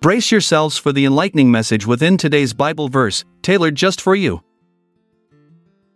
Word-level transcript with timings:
Brace 0.00 0.30
yourselves 0.30 0.78
for 0.78 0.92
the 0.92 1.04
enlightening 1.04 1.50
message 1.50 1.84
within 1.84 2.16
today's 2.16 2.52
Bible 2.52 2.88
verse, 2.88 3.24
tailored 3.42 3.74
just 3.74 4.00
for 4.00 4.14
you. 4.14 4.44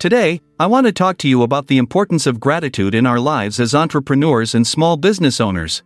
Today, 0.00 0.40
I 0.58 0.66
want 0.66 0.88
to 0.88 0.92
talk 0.92 1.18
to 1.18 1.28
you 1.28 1.44
about 1.44 1.68
the 1.68 1.78
importance 1.78 2.26
of 2.26 2.40
gratitude 2.40 2.96
in 2.96 3.06
our 3.06 3.20
lives 3.20 3.60
as 3.60 3.76
entrepreneurs 3.76 4.56
and 4.56 4.66
small 4.66 4.96
business 4.96 5.40
owners. 5.40 5.84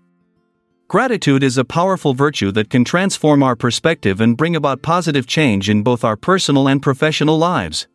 Gratitude 0.89 1.43
is 1.43 1.59
a 1.59 1.65
powerful 1.65 2.15
virtue 2.15 2.51
that 2.53 2.71
can 2.71 2.85
transform 2.85 3.43
our 3.43 3.55
perspective 3.55 4.19
and 4.19 4.39
bring 4.39 4.57
about 4.57 4.81
positive 4.81 5.27
change 5.27 5.69
in 5.69 5.83
both 5.83 6.03
our 6.03 6.17
personal 6.17 6.69
and 6.69 6.81
professional 6.81 7.37
lives. 7.37 7.87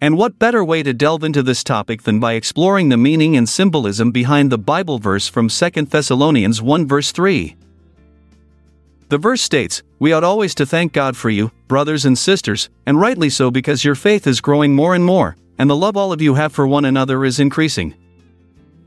And 0.00 0.16
what 0.16 0.38
better 0.38 0.64
way 0.64 0.84
to 0.84 0.92
delve 0.92 1.24
into 1.24 1.42
this 1.42 1.64
topic 1.64 2.02
than 2.02 2.20
by 2.20 2.34
exploring 2.34 2.88
the 2.88 2.96
meaning 2.96 3.36
and 3.36 3.48
symbolism 3.48 4.12
behind 4.12 4.52
the 4.52 4.58
Bible 4.58 5.00
verse 5.00 5.26
from 5.26 5.48
2 5.48 5.70
Thessalonians 5.86 6.62
1 6.62 6.86
verse 6.86 7.10
3. 7.10 7.56
The 9.08 9.18
verse 9.18 9.42
states, 9.42 9.82
We 9.98 10.12
ought 10.12 10.24
always 10.24 10.54
to 10.56 10.66
thank 10.66 10.92
God 10.92 11.16
for 11.16 11.30
you, 11.30 11.50
brothers 11.68 12.04
and 12.04 12.16
sisters, 12.16 12.70
and 12.86 13.00
rightly 13.00 13.28
so 13.28 13.50
because 13.50 13.84
your 13.84 13.94
faith 13.94 14.26
is 14.26 14.40
growing 14.40 14.74
more 14.74 14.94
and 14.94 15.04
more, 15.04 15.36
and 15.58 15.68
the 15.68 15.76
love 15.76 15.96
all 15.96 16.12
of 16.12 16.22
you 16.22 16.34
have 16.34 16.52
for 16.52 16.66
one 16.66 16.84
another 16.84 17.24
is 17.24 17.38
increasing. 17.38 17.94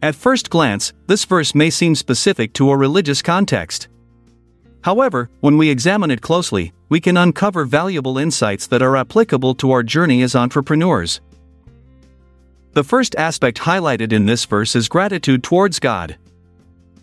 At 0.01 0.15
first 0.15 0.49
glance, 0.49 0.93
this 1.07 1.25
verse 1.25 1.55
may 1.55 1.69
seem 1.69 1.95
specific 1.95 2.53
to 2.53 2.71
a 2.71 2.77
religious 2.77 3.21
context. 3.21 3.87
However, 4.81 5.29
when 5.41 5.57
we 5.57 5.69
examine 5.69 6.11
it 6.11 6.21
closely, 6.21 6.73
we 6.89 6.99
can 7.01 7.17
uncover 7.17 7.65
valuable 7.65 8.17
insights 8.17 8.67
that 8.67 8.81
are 8.81 8.95
applicable 8.95 9.55
to 9.55 9.71
our 9.71 9.83
journey 9.83 10.21
as 10.21 10.35
entrepreneurs. 10.35 11.19
The 12.73 12.83
first 12.83 13.15
aspect 13.15 13.57
highlighted 13.59 14.13
in 14.13 14.27
this 14.27 14.45
verse 14.45 14.75
is 14.75 14.87
gratitude 14.87 15.43
towards 15.43 15.79
God. 15.79 16.17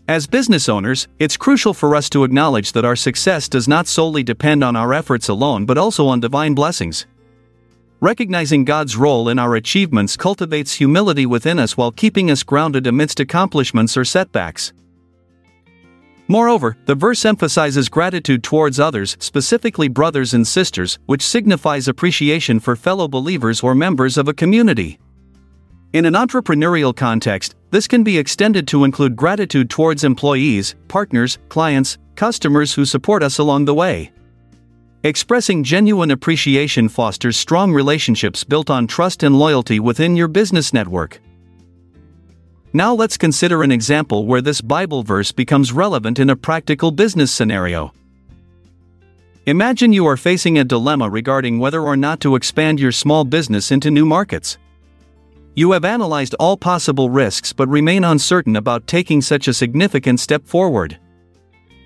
As 0.06 0.26
business 0.26 0.68
owners, 0.68 1.08
it's 1.18 1.38
crucial 1.38 1.72
for 1.72 1.96
us 1.96 2.10
to 2.10 2.24
acknowledge 2.24 2.72
that 2.72 2.84
our 2.84 2.94
success 2.94 3.48
does 3.48 3.66
not 3.66 3.86
solely 3.86 4.22
depend 4.22 4.62
on 4.62 4.76
our 4.76 4.92
efforts 4.92 5.30
alone 5.30 5.64
but 5.64 5.78
also 5.78 6.06
on 6.08 6.20
divine 6.20 6.54
blessings. 6.54 7.06
Recognizing 8.00 8.66
God's 8.66 8.98
role 8.98 9.30
in 9.30 9.38
our 9.38 9.54
achievements 9.54 10.14
cultivates 10.14 10.74
humility 10.74 11.24
within 11.24 11.58
us 11.58 11.78
while 11.78 11.90
keeping 11.90 12.30
us 12.30 12.42
grounded 12.42 12.86
amidst 12.86 13.18
accomplishments 13.18 13.96
or 13.96 14.04
setbacks. 14.04 14.74
Moreover, 16.28 16.76
the 16.84 16.94
verse 16.94 17.24
emphasizes 17.24 17.88
gratitude 17.88 18.42
towards 18.42 18.78
others, 18.78 19.16
specifically 19.20 19.88
brothers 19.88 20.34
and 20.34 20.46
sisters, 20.46 20.98
which 21.06 21.22
signifies 21.22 21.88
appreciation 21.88 22.60
for 22.60 22.76
fellow 22.76 23.08
believers 23.08 23.62
or 23.62 23.74
members 23.74 24.18
of 24.18 24.28
a 24.28 24.34
community. 24.34 24.98
In 25.94 26.04
an 26.06 26.14
entrepreneurial 26.14 26.94
context, 26.94 27.54
this 27.74 27.88
can 27.88 28.04
be 28.04 28.16
extended 28.16 28.68
to 28.68 28.84
include 28.84 29.16
gratitude 29.16 29.68
towards 29.68 30.04
employees, 30.04 30.76
partners, 30.86 31.38
clients, 31.48 31.98
customers 32.14 32.72
who 32.72 32.84
support 32.84 33.20
us 33.20 33.38
along 33.38 33.64
the 33.64 33.74
way. 33.74 34.12
Expressing 35.02 35.64
genuine 35.64 36.12
appreciation 36.12 36.88
fosters 36.88 37.36
strong 37.36 37.72
relationships 37.72 38.44
built 38.44 38.70
on 38.70 38.86
trust 38.86 39.24
and 39.24 39.36
loyalty 39.36 39.80
within 39.80 40.14
your 40.14 40.28
business 40.28 40.72
network. 40.72 41.20
Now 42.72 42.94
let's 42.94 43.16
consider 43.16 43.64
an 43.64 43.72
example 43.72 44.24
where 44.24 44.40
this 44.40 44.60
Bible 44.60 45.02
verse 45.02 45.32
becomes 45.32 45.72
relevant 45.72 46.20
in 46.20 46.30
a 46.30 46.36
practical 46.36 46.92
business 46.92 47.32
scenario. 47.32 47.92
Imagine 49.46 49.92
you 49.92 50.06
are 50.06 50.16
facing 50.16 50.58
a 50.58 50.64
dilemma 50.64 51.10
regarding 51.10 51.58
whether 51.58 51.82
or 51.82 51.96
not 51.96 52.20
to 52.20 52.36
expand 52.36 52.78
your 52.78 52.92
small 52.92 53.24
business 53.24 53.72
into 53.72 53.90
new 53.90 54.06
markets. 54.06 54.58
You 55.56 55.70
have 55.70 55.84
analyzed 55.84 56.34
all 56.40 56.56
possible 56.56 57.10
risks 57.10 57.52
but 57.52 57.68
remain 57.68 58.02
uncertain 58.02 58.56
about 58.56 58.88
taking 58.88 59.22
such 59.22 59.46
a 59.46 59.54
significant 59.54 60.18
step 60.18 60.46
forward. 60.46 60.98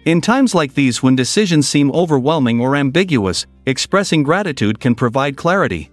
In 0.06 0.22
times 0.22 0.55
like 0.55 0.72
these, 0.72 1.02
when 1.02 1.16
decisions 1.16 1.69
seem 1.69 1.91
overwhelming 1.92 2.61
or 2.61 2.77
ambiguous, 2.77 3.46
expressing 3.66 4.22
gratitude 4.22 4.80
can 4.80 4.94
provide 4.94 5.36
clarity. 5.36 5.91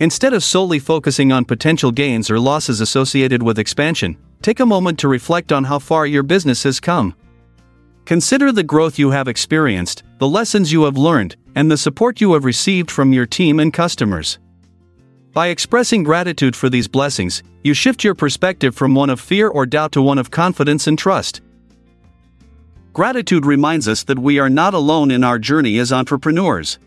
Instead 0.00 0.32
of 0.32 0.42
solely 0.42 0.78
focusing 0.78 1.30
on 1.30 1.44
potential 1.44 1.92
gains 1.92 2.30
or 2.30 2.40
losses 2.40 2.80
associated 2.80 3.42
with 3.42 3.58
expansion, 3.58 4.16
take 4.40 4.60
a 4.60 4.66
moment 4.66 4.98
to 4.98 5.08
reflect 5.08 5.52
on 5.52 5.64
how 5.64 5.78
far 5.78 6.06
your 6.06 6.22
business 6.22 6.62
has 6.62 6.80
come. 6.80 7.14
Consider 8.06 8.50
the 8.50 8.62
growth 8.62 8.98
you 8.98 9.10
have 9.10 9.28
experienced, 9.28 10.02
the 10.18 10.28
lessons 10.28 10.72
you 10.72 10.84
have 10.84 10.96
learned, 10.96 11.36
and 11.54 11.70
the 11.70 11.76
support 11.76 12.20
you 12.20 12.32
have 12.32 12.44
received 12.44 12.90
from 12.90 13.12
your 13.12 13.26
team 13.26 13.60
and 13.60 13.74
customers. 13.74 14.38
By 15.34 15.48
expressing 15.48 16.04
gratitude 16.04 16.54
for 16.54 16.70
these 16.70 16.86
blessings, 16.86 17.42
you 17.64 17.74
shift 17.74 18.04
your 18.04 18.14
perspective 18.14 18.76
from 18.76 18.94
one 18.94 19.10
of 19.10 19.20
fear 19.20 19.48
or 19.48 19.66
doubt 19.66 19.90
to 19.92 20.00
one 20.00 20.16
of 20.16 20.30
confidence 20.30 20.86
and 20.86 20.96
trust. 20.96 21.40
Gratitude 22.92 23.44
reminds 23.44 23.88
us 23.88 24.04
that 24.04 24.20
we 24.20 24.38
are 24.38 24.48
not 24.48 24.74
alone 24.74 25.10
in 25.10 25.24
our 25.24 25.40
journey 25.40 25.78
as 25.78 25.92
entrepreneurs. 25.92 26.78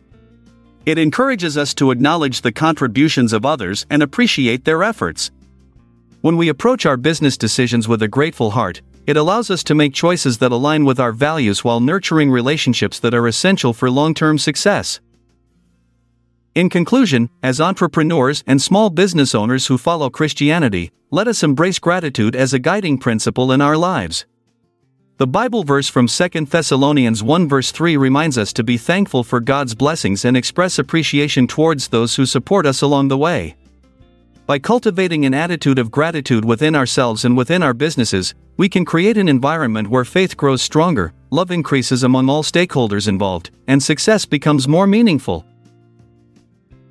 It 0.86 0.98
encourages 0.98 1.58
us 1.58 1.74
to 1.74 1.92
acknowledge 1.92 2.40
the 2.40 2.54
contributions 2.54 3.34
of 3.34 3.46
others 3.46 3.86
and 3.90 4.02
appreciate 4.02 4.64
their 4.64 4.82
efforts. 4.82 5.30
When 6.22 6.38
we 6.38 6.48
approach 6.48 6.86
our 6.86 6.96
business 6.96 7.36
decisions 7.36 7.90
with 7.90 8.02
a 8.02 8.08
grateful 8.08 8.52
heart, 8.52 8.82
it 9.06 9.18
allows 9.18 9.52
us 9.52 9.62
to 9.66 9.76
make 9.76 9.94
choices 9.94 10.38
that 10.38 10.54
align 10.54 10.86
with 10.86 11.02
our 11.02 11.12
values 11.12 11.66
while 11.66 11.82
nurturing 11.82 12.32
relationships 12.32 12.98
that 13.02 13.14
are 13.14 13.28
essential 13.28 13.74
for 13.74 13.92
long 13.92 14.14
term 14.14 14.38
success. 14.38 15.02
In 16.58 16.70
conclusion, 16.72 17.30
as 17.44 17.62
entrepreneurs 17.62 18.44
and 18.48 18.60
small 18.60 18.90
business 18.90 19.36
owners 19.36 19.68
who 19.68 19.78
follow 19.78 20.10
Christianity, 20.10 20.90
let 21.12 21.28
us 21.28 21.44
embrace 21.44 21.78
gratitude 21.78 22.36
as 22.36 22.52
a 22.52 22.58
guiding 22.58 22.98
principle 22.98 23.52
in 23.52 23.62
our 23.62 23.78
lives. 23.78 24.26
The 25.18 25.28
Bible 25.28 25.64
verse 25.64 25.88
from 25.88 26.08
2 26.08 26.46
Thessalonians 26.46 27.22
1 27.22 27.48
verse 27.48 27.70
3 27.70 27.96
reminds 27.96 28.40
us 28.40 28.52
to 28.54 28.64
be 28.64 28.76
thankful 28.76 29.24
for 29.24 29.40
God's 29.40 29.76
blessings 29.76 30.26
and 30.26 30.36
express 30.36 30.80
appreciation 30.80 31.46
towards 31.46 31.90
those 31.90 32.16
who 32.16 32.26
support 32.26 32.66
us 32.66 32.82
along 32.82 33.10
the 33.10 33.20
way. 33.20 33.56
By 34.48 34.58
cultivating 34.58 35.28
an 35.28 35.36
attitude 35.36 35.78
of 35.78 35.92
gratitude 35.92 36.44
within 36.44 36.74
ourselves 36.74 37.24
and 37.24 37.38
within 37.38 37.62
our 37.62 37.76
businesses, 37.76 38.34
we 38.58 38.68
can 38.68 38.84
create 38.84 39.20
an 39.20 39.30
environment 39.30 39.92
where 39.92 40.06
faith 40.06 40.36
grows 40.36 40.64
stronger, 40.64 41.14
love 41.30 41.52
increases 41.52 42.02
among 42.02 42.32
all 42.32 42.42
stakeholders 42.42 43.08
involved, 43.08 43.52
and 43.68 43.84
success 43.84 44.26
becomes 44.26 44.68
more 44.68 44.88
meaningful. 44.88 45.46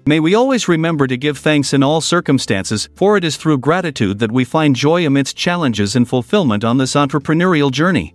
May 0.08 0.20
we 0.20 0.36
always 0.36 0.68
remember 0.68 1.08
to 1.08 1.16
give 1.16 1.36
thanks 1.36 1.74
in 1.74 1.82
all 1.82 2.00
circumstances, 2.00 2.88
for 2.94 3.16
it 3.16 3.24
is 3.24 3.36
through 3.36 3.58
gratitude 3.58 4.20
that 4.20 4.30
we 4.30 4.44
find 4.44 4.76
joy 4.76 5.04
amidst 5.04 5.36
challenges 5.36 5.96
and 5.96 6.08
fulfillment 6.08 6.62
on 6.62 6.78
this 6.78 6.94
entrepreneurial 6.94 7.72
journey. 7.72 8.14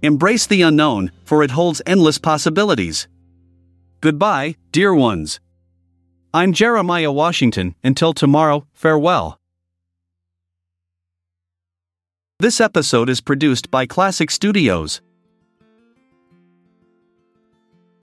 Embrace 0.00 0.46
the 0.46 0.62
unknown, 0.62 1.12
for 1.24 1.42
it 1.42 1.50
holds 1.50 1.82
endless 1.84 2.16
possibilities. 2.16 3.06
Goodbye, 4.00 4.56
dear 4.72 4.94
ones. 4.94 5.40
I'm 6.32 6.54
Jeremiah 6.54 7.12
Washington, 7.12 7.74
until 7.84 8.14
tomorrow, 8.14 8.66
farewell. 8.72 9.38
This 12.40 12.62
episode 12.62 13.10
is 13.10 13.20
produced 13.20 13.70
by 13.70 13.84
Classic 13.84 14.30
Studios. 14.30 15.02